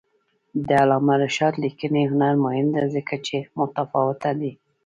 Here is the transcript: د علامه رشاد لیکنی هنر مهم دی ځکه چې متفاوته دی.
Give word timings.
د 0.67 0.69
علامه 0.81 1.15
رشاد 1.23 1.53
لیکنی 1.65 2.03
هنر 2.11 2.33
مهم 2.45 2.67
دی 2.75 2.83
ځکه 2.95 3.15
چې 3.25 3.37
متفاوته 3.57 4.31
دی. 4.39 4.51